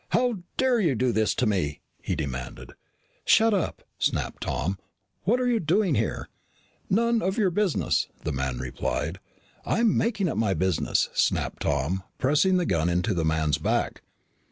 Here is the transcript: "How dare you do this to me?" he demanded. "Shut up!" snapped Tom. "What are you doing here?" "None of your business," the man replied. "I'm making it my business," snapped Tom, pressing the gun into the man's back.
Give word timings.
"How 0.09 0.39
dare 0.57 0.79
you 0.79 0.95
do 0.95 1.11
this 1.11 1.35
to 1.35 1.45
me?" 1.45 1.81
he 2.01 2.15
demanded. 2.15 2.71
"Shut 3.23 3.53
up!" 3.53 3.83
snapped 3.99 4.41
Tom. 4.41 4.79
"What 5.25 5.39
are 5.39 5.45
you 5.47 5.59
doing 5.59 5.93
here?" 5.93 6.27
"None 6.89 7.21
of 7.21 7.37
your 7.37 7.51
business," 7.51 8.07
the 8.23 8.31
man 8.33 8.57
replied. 8.57 9.19
"I'm 9.63 9.95
making 9.95 10.27
it 10.27 10.37
my 10.37 10.55
business," 10.55 11.09
snapped 11.13 11.61
Tom, 11.61 12.01
pressing 12.17 12.57
the 12.57 12.65
gun 12.65 12.89
into 12.89 13.13
the 13.13 13.23
man's 13.23 13.59
back. 13.59 14.01